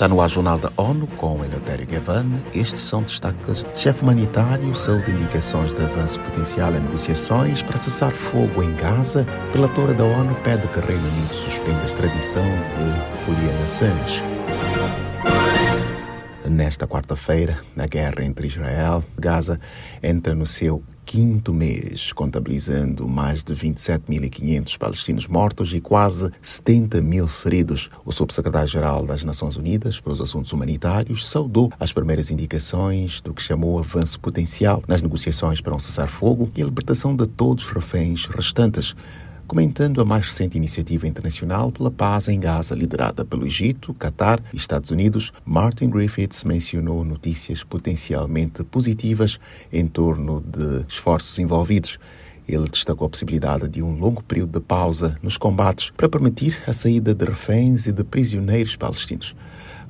Está 0.00 0.08
no 0.08 0.22
ar 0.22 0.30
Jornal 0.30 0.58
da 0.58 0.72
ONU 0.78 1.06
com 1.18 1.44
Eleutério 1.44 1.86
Gavan. 1.86 2.24
Estes 2.54 2.80
são 2.80 3.02
destaques. 3.02 3.66
Chefe 3.74 4.02
humanitário 4.02 4.74
saúde 4.74 5.10
indicações 5.10 5.74
de 5.74 5.82
avanço 5.82 6.18
potencial 6.20 6.72
em 6.72 6.80
negociações 6.80 7.62
para 7.62 7.76
cessar 7.76 8.10
fogo 8.10 8.62
em 8.62 8.74
Gaza. 8.76 9.26
Relatora 9.52 9.92
da 9.92 10.04
ONU 10.04 10.34
pede 10.36 10.66
que 10.68 10.80
Reino 10.80 11.06
Unido 11.06 11.34
suspenda 11.34 11.82
a 11.82 11.84
extradição 11.84 12.42
de 12.42 13.26
Juliana 13.26 13.64
Assange. 13.66 14.24
Nesta 16.48 16.86
quarta-feira, 16.86 17.60
a 17.76 17.86
guerra 17.86 18.24
entre 18.24 18.46
Israel 18.46 19.04
e 19.18 19.20
Gaza 19.20 19.60
entra 20.02 20.34
no 20.34 20.46
seu 20.46 20.82
quinto 21.10 21.52
mês, 21.52 22.12
contabilizando 22.12 23.08
mais 23.08 23.42
de 23.42 23.52
27.500 23.52 24.78
palestinos 24.78 25.26
mortos 25.26 25.74
e 25.74 25.80
quase 25.80 26.30
70 26.40 27.02
mil 27.02 27.26
feridos. 27.26 27.90
O 28.04 28.12
subsecretário-geral 28.12 29.04
das 29.04 29.24
Nações 29.24 29.56
Unidas 29.56 29.98
para 29.98 30.12
os 30.12 30.20
Assuntos 30.20 30.52
Humanitários 30.52 31.26
saudou 31.26 31.72
as 31.80 31.92
primeiras 31.92 32.30
indicações 32.30 33.20
do 33.20 33.34
que 33.34 33.42
chamou 33.42 33.80
avanço 33.80 34.20
potencial 34.20 34.84
nas 34.86 35.02
negociações 35.02 35.60
para 35.60 35.74
um 35.74 35.80
cessar-fogo 35.80 36.48
e 36.54 36.62
a 36.62 36.64
libertação 36.64 37.16
de 37.16 37.26
todos 37.26 37.66
os 37.66 37.72
reféns 37.72 38.26
restantes 38.26 38.94
comentando 39.50 40.00
a 40.00 40.04
mais 40.04 40.26
recente 40.26 40.56
iniciativa 40.56 41.08
internacional 41.08 41.72
pela 41.72 41.90
paz 41.90 42.28
em 42.28 42.38
Gaza, 42.38 42.72
liderada 42.72 43.24
pelo 43.24 43.44
Egito, 43.44 43.92
Catar 43.94 44.40
e 44.52 44.56
Estados 44.56 44.92
Unidos, 44.92 45.32
Martin 45.44 45.90
Griffiths 45.90 46.44
mencionou 46.44 47.04
notícias 47.04 47.64
potencialmente 47.64 48.62
positivas 48.62 49.40
em 49.72 49.88
torno 49.88 50.40
de 50.40 50.86
esforços 50.88 51.36
envolvidos. 51.40 51.98
Ele 52.46 52.68
destacou 52.68 53.08
a 53.08 53.10
possibilidade 53.10 53.66
de 53.66 53.82
um 53.82 53.98
longo 53.98 54.22
período 54.22 54.60
de 54.60 54.64
pausa 54.64 55.18
nos 55.20 55.36
combates 55.36 55.90
para 55.96 56.08
permitir 56.08 56.56
a 56.68 56.72
saída 56.72 57.12
de 57.12 57.24
reféns 57.24 57.88
e 57.88 57.92
de 57.92 58.04
prisioneiros 58.04 58.76
palestinos. 58.76 59.34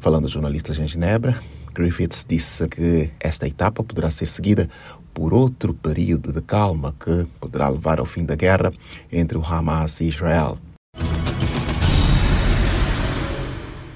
Falando 0.00 0.24
a 0.24 0.28
jornalistas 0.30 0.78
em 0.78 0.88
Genebra, 0.88 1.38
Griffiths 1.74 2.24
disse 2.26 2.66
que 2.66 3.10
esta 3.20 3.46
etapa 3.46 3.84
poderá 3.84 4.10
ser 4.10 4.26
seguida 4.26 4.68
por 5.12 5.34
outro 5.34 5.74
período 5.74 6.32
de 6.32 6.40
calma 6.40 6.94
que 6.98 7.26
poderá 7.38 7.68
levar 7.68 7.98
ao 7.98 8.06
fim 8.06 8.24
da 8.24 8.34
guerra 8.34 8.72
entre 9.12 9.36
o 9.36 9.44
Hamas 9.44 10.00
e 10.00 10.08
Israel. 10.08 10.58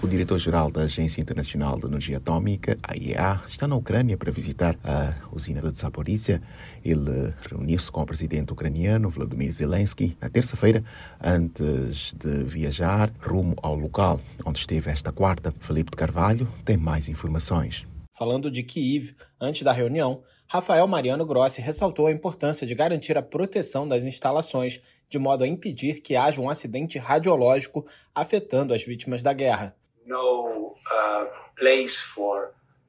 O 0.04 0.06
diretor-geral 0.06 0.70
da 0.70 0.82
Agência 0.82 1.18
Internacional 1.22 1.78
de 1.78 1.86
Energia 1.86 2.18
Atômica, 2.18 2.76
a 2.82 2.94
IEA, 2.94 3.40
está 3.48 3.66
na 3.66 3.74
Ucrânia 3.74 4.18
para 4.18 4.30
visitar 4.30 4.76
a 4.84 5.14
usina 5.32 5.62
de 5.62 5.78
Zaporizhia. 5.78 6.42
Ele 6.84 7.32
reuniu-se 7.48 7.90
com 7.90 8.02
o 8.02 8.06
presidente 8.06 8.52
ucraniano 8.52 9.08
Vladimir 9.08 9.50
Zelensky 9.50 10.14
na 10.20 10.28
terça-feira, 10.28 10.84
antes 11.18 12.12
de 12.18 12.44
viajar 12.44 13.10
rumo 13.18 13.56
ao 13.62 13.74
local 13.76 14.20
onde 14.44 14.58
esteve 14.58 14.90
esta 14.90 15.10
quarta. 15.10 15.54
Felipe 15.58 15.92
de 15.92 15.96
Carvalho 15.96 16.46
tem 16.66 16.76
mais 16.76 17.08
informações. 17.08 17.86
Falando 18.14 18.50
de 18.50 18.62
Kiev, 18.62 19.14
antes 19.40 19.62
da 19.62 19.72
reunião, 19.72 20.22
Rafael 20.54 20.86
Mariano 20.86 21.26
Grossi 21.26 21.60
ressaltou 21.60 22.06
a 22.06 22.12
importância 22.12 22.64
de 22.64 22.76
garantir 22.76 23.18
a 23.18 23.22
proteção 23.22 23.88
das 23.88 24.04
instalações, 24.04 24.80
de 25.08 25.18
modo 25.18 25.42
a 25.42 25.48
impedir 25.48 26.00
que 26.00 26.14
haja 26.14 26.40
um 26.40 26.48
acidente 26.48 26.96
radiológico 26.96 27.84
afetando 28.14 28.72
as 28.72 28.84
vítimas 28.84 29.20
da 29.20 29.32
guerra. 29.32 29.76
No 30.06 30.68
uh, 30.68 31.54
place 31.56 31.96
for 31.96 32.38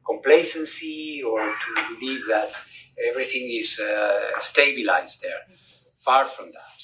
complacency 0.04 1.24
or 1.24 1.42
to 1.42 1.96
believe 1.96 2.28
that 2.28 2.54
everything 3.00 3.58
is 3.58 3.80
uh, 3.80 4.40
stabilized 4.40 5.22
there. 5.22 5.42
Far 6.04 6.28
from 6.28 6.52
that. 6.52 6.75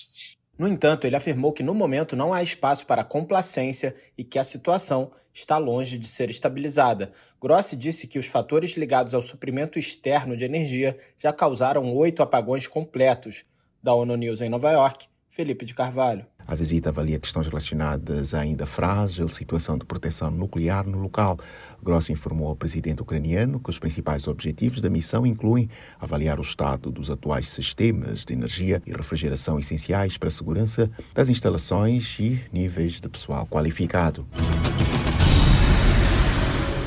No 0.62 0.68
entanto, 0.68 1.08
ele 1.08 1.16
afirmou 1.16 1.52
que 1.52 1.64
no 1.64 1.74
momento 1.74 2.16
não 2.16 2.32
há 2.32 2.44
espaço 2.44 2.86
para 2.86 3.04
complacência 3.04 3.96
e 4.16 4.24
que 4.24 4.38
a 4.38 4.44
situação 4.44 5.10
está 5.34 5.58
longe 5.58 5.98
de 5.98 6.08
ser 6.08 6.30
estabilizada. 6.30 7.12
Grossi 7.42 7.76
disse 7.76 8.06
que 8.06 8.20
os 8.20 8.28
fatores 8.28 8.78
ligados 8.78 9.16
ao 9.16 9.24
suprimento 9.24 9.80
externo 9.80 10.38
de 10.38 10.46
energia 10.46 10.96
já 11.18 11.34
causaram 11.34 11.92
oito 11.96 12.22
apagões 12.22 12.68
completos. 12.68 13.44
Da 13.82 13.96
ONU 13.96 14.16
News 14.16 14.40
em 14.40 14.50
Nova 14.50 14.70
York, 14.70 15.08
Felipe 15.32 15.64
de 15.64 15.74
Carvalho. 15.74 16.26
A 16.46 16.54
visita 16.54 16.90
avalia 16.90 17.18
questões 17.18 17.48
relacionadas 17.48 18.34
à 18.34 18.42
ainda 18.42 18.66
frágil 18.66 19.30
situação 19.30 19.78
de 19.78 19.86
proteção 19.86 20.30
nuclear 20.30 20.86
no 20.86 21.00
local. 21.00 21.40
Grossi 21.82 22.12
informou 22.12 22.50
ao 22.50 22.56
presidente 22.56 23.02
ucraniano 23.02 23.58
que 23.58 23.70
os 23.70 23.80
principais 23.80 24.28
objetivos 24.28 24.82
da 24.82 24.90
missão 24.90 25.26
incluem 25.26 25.70
avaliar 26.02 26.38
o 26.38 26.42
estado 26.42 26.92
dos 26.92 27.10
atuais 27.10 27.48
sistemas 27.48 28.26
de 28.26 28.34
energia 28.34 28.82
e 28.86 28.92
refrigeração 28.92 29.58
essenciais 29.58 30.18
para 30.18 30.28
a 30.28 30.32
segurança 30.32 30.92
das 31.14 31.30
instalações 31.30 32.20
e 32.20 32.42
níveis 32.52 33.00
de 33.00 33.08
pessoal 33.08 33.48
qualificado. 33.48 34.28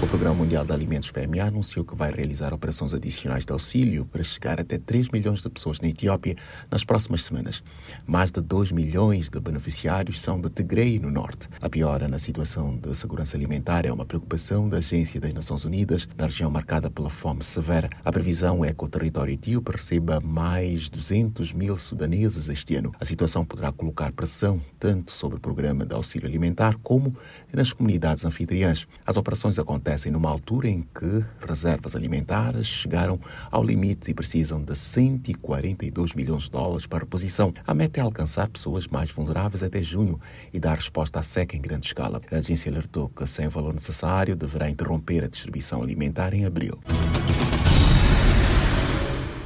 O 0.05 0.07
Programa 0.07 0.35
Mundial 0.35 0.67
de 0.67 0.73
Alimentos 0.73 1.11
PMA 1.11 1.45
anunciou 1.45 1.83
que 1.83 1.97
vai 1.97 2.13
realizar 2.13 2.53
operações 2.53 2.93
adicionais 2.93 3.47
de 3.47 3.53
auxílio 3.55 4.05
para 4.05 4.23
chegar 4.23 4.61
até 4.61 4.77
3 4.77 5.09
milhões 5.09 5.41
de 5.41 5.49
pessoas 5.49 5.81
na 5.81 5.89
Etiópia 5.89 6.37
nas 6.71 6.85
próximas 6.85 7.25
semanas. 7.25 7.63
Mais 8.07 8.31
de 8.31 8.43
2 8.43 8.71
milhões 8.71 9.31
de 9.31 9.41
beneficiários 9.41 10.21
são 10.21 10.39
de 10.39 10.51
Tigray, 10.51 10.99
no 10.99 11.11
norte. 11.11 11.49
A 11.59 11.71
piora 11.71 12.07
na 12.07 12.19
situação 12.19 12.77
de 12.77 12.95
segurança 12.95 13.35
alimentar 13.35 13.87
é 13.87 13.93
uma 13.93 14.05
preocupação 14.05 14.69
da 14.69 14.77
Agência 14.77 15.19
das 15.19 15.33
Nações 15.33 15.65
Unidas 15.65 16.07
na 16.19 16.27
região 16.27 16.51
marcada 16.51 16.91
pela 16.91 17.09
fome 17.09 17.43
severa. 17.43 17.89
A 18.05 18.13
previsão 18.13 18.63
é 18.63 18.75
que 18.75 18.85
o 18.85 18.89
território 18.89 19.33
etíope 19.33 19.73
receba 19.73 20.21
mais 20.21 20.91
200 20.91 21.55
mil 21.55 21.79
sudaneses 21.79 22.51
este 22.51 22.77
ano. 22.77 22.93
A 23.01 23.07
situação 23.07 23.43
poderá 23.43 23.73
colocar 23.73 24.13
pressão 24.13 24.61
tanto 24.79 25.13
sobre 25.13 25.39
o 25.39 25.41
programa 25.41 25.87
de 25.87 25.95
auxílio 25.95 26.29
alimentar 26.29 26.77
como 26.83 27.17
nas 27.51 27.73
comunidades 27.73 28.27
anfitriãs. 28.27 28.87
As 29.07 29.17
operações 29.17 29.59
acontecem 29.59 29.94
acontecem 29.95 30.11
numa 30.11 30.29
altura 30.29 30.69
em 30.69 30.83
que 30.83 31.25
reservas 31.47 31.95
alimentares 31.95 32.67
chegaram 32.67 33.21
ao 33.51 33.63
limite 33.63 34.11
e 34.11 34.15
precisam 34.15 34.61
de 34.61 34.75
142 34.75 36.15
milhões 36.15 36.45
de 36.45 36.51
dólares 36.51 36.87
para 36.87 37.01
reposição. 37.01 37.55
A 37.65 37.73
meta 37.73 38.01
é 38.01 38.03
alcançar 38.03 38.49
pessoas 38.49 38.89
mais 38.89 39.13
vulneráveis 39.13 39.63
até 39.63 39.83
junho 39.83 40.21
e 40.53 40.59
dar 40.59 40.75
resposta 40.75 41.21
à 41.21 41.23
seca 41.23 41.57
em 41.57 41.61
grande 41.61 41.87
escala. 41.87 42.21
A 42.31 42.37
agência 42.37 42.71
alertou 42.71 43.09
que, 43.09 43.25
sem 43.27 43.47
o 43.47 43.51
valor 43.51 43.73
necessário, 43.73 44.35
deverá 44.35 44.69
interromper 44.69 45.23
a 45.23 45.29
distribuição 45.29 45.81
alimentar 45.81 46.35
em 46.35 46.45
abril. 46.45 46.81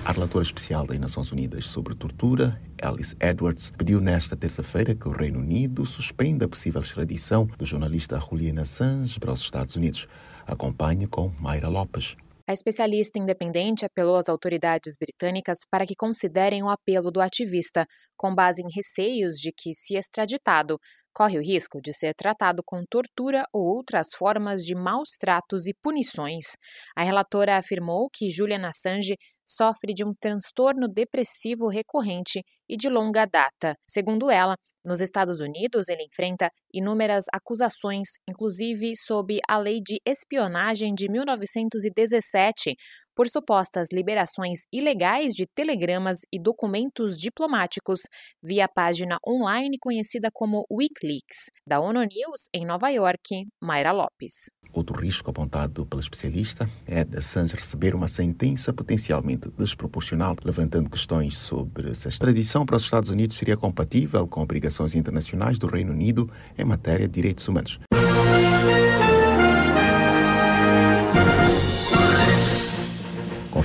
A 0.09 0.12
relatora 0.12 0.42
especial 0.42 0.86
das 0.86 0.98
Nações 0.98 1.30
Unidas 1.32 1.66
sobre 1.66 1.94
tortura, 1.94 2.59
Alice 2.80 3.15
Edwards, 3.20 3.70
pediu 3.76 4.00
nesta 4.00 4.34
terça-feira 4.34 4.94
que 4.94 5.06
o 5.06 5.12
Reino 5.12 5.38
Unido 5.38 5.84
suspenda 5.84 6.47
a 6.47 6.48
possível 6.48 6.80
extradição 6.80 7.47
do 7.59 7.66
jornalista 7.66 8.19
Julian 8.19 8.62
Assange 8.62 9.20
para 9.20 9.34
os 9.34 9.41
Estados 9.42 9.76
Unidos. 9.76 10.09
Acompanhe 10.48 11.06
com 11.06 11.28
Mayra 11.38 11.69
Lopes. 11.69 12.16
A 12.48 12.54
especialista 12.54 13.19
independente 13.19 13.84
apelou 13.84 14.16
às 14.16 14.26
autoridades 14.26 14.94
britânicas 14.98 15.59
para 15.70 15.84
que 15.84 15.94
considerem 15.94 16.62
o 16.62 16.70
apelo 16.70 17.10
do 17.10 17.20
ativista, 17.20 17.84
com 18.16 18.34
base 18.34 18.62
em 18.62 18.75
receios 18.75 19.36
de 19.36 19.53
que, 19.54 19.75
se 19.75 19.97
extraditado, 19.97 20.78
corre 21.12 21.36
o 21.36 21.42
risco 21.42 21.78
de 21.82 21.92
ser 21.92 22.14
tratado 22.14 22.62
com 22.64 22.82
tortura 22.88 23.44
ou 23.53 23.62
outras 23.62 24.06
formas 24.16 24.62
de 24.62 24.75
maus 24.75 25.10
tratos 25.20 25.66
e 25.66 25.75
punições. 25.82 26.56
A 26.97 27.03
relatora 27.03 27.59
afirmou 27.59 28.09
que 28.10 28.30
Julian 28.30 28.66
Assange 28.66 29.16
sofre 29.47 29.92
de 29.92 30.03
um 30.03 30.15
transtorno 30.19 30.88
depressivo 30.88 31.69
recorrente 31.69 32.42
e 32.66 32.76
de 32.76 32.88
longa 32.88 33.26
data. 33.26 33.75
Segundo 33.86 34.30
ela, 34.30 34.54
nos 34.88 35.00
Estados 35.03 35.41
Unidos, 35.41 35.88
ele 35.88 36.03
enfrenta 36.03 36.50
inúmeras 36.72 37.26
acusações, 37.32 38.09
inclusive 38.28 38.97
sob 38.97 39.38
a 39.47 39.59
Lei 39.59 39.81
de 39.81 40.00
Espionagem 40.04 40.94
de 40.94 41.09
1917, 41.10 42.75
por 43.19 43.29
supostas 43.29 43.89
liberações 43.93 44.61
ilegais 44.73 45.34
de 45.34 45.45
telegramas 45.45 46.21
e 46.33 46.39
documentos 46.41 47.19
diplomáticos 47.19 48.03
via 48.41 48.69
página 48.69 49.19
online 49.27 49.77
conhecida 49.81 50.31
como 50.33 50.65
Wikileaks. 50.71 51.51
Da 51.66 51.81
ONU 51.81 51.98
News, 51.98 52.48
em 52.54 52.65
Nova 52.65 52.89
York, 52.91 53.45
Mayra 53.60 53.91
Lopes. 53.91 54.53
Outro 54.72 54.97
risco 54.97 55.31
apontado 55.31 55.84
pela 55.84 56.01
especialista 56.01 56.71
é 56.87 57.03
de 57.03 57.19
Assange 57.19 57.57
receber 57.57 57.92
uma 57.92 58.07
sentença 58.07 58.72
potencialmente 58.72 59.51
desproporcional, 59.59 60.37
levantando 60.45 60.89
questões 60.89 61.37
sobre 61.39 61.92
se 61.97 62.07
a 62.07 62.10
extradição 62.10 62.65
para 62.65 62.77
os 62.77 62.84
Estados 62.84 63.10
Unidos 63.10 63.37
seria 63.37 63.57
compatível 63.57 64.28
com 64.28 64.42
obrigações 64.42 64.95
internacionais 64.95 65.59
do 65.59 65.66
Reino 65.66 65.91
Unido 65.91 66.31
em 66.57 66.65
matéria 66.65 67.09
de 67.09 67.15
direitos 67.15 67.48
humanos. 67.48 67.81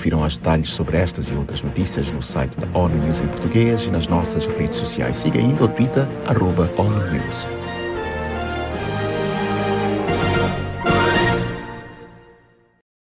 Confiram 0.04 0.22
os 0.22 0.36
detalhes 0.36 0.68
sobre 0.68 0.98
estas 0.98 1.30
e 1.30 1.34
outras 1.34 1.62
notícias 1.62 2.12
no 2.12 2.22
site 2.22 2.60
da 2.60 2.68
ONU 2.78 2.94
News 3.06 3.22
em 3.22 3.28
português 3.28 3.84
e 3.84 3.90
nas 3.90 4.06
nossas 4.06 4.46
redes 4.46 4.78
sociais. 4.78 5.16
Siga 5.16 5.40
ainda 5.40 5.64
o 5.64 5.68
Twitter, 5.70 6.06
arroba 6.28 6.70
ONU 6.78 7.10
News. 7.10 7.48